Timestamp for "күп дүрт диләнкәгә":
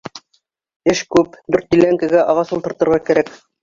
1.17-2.27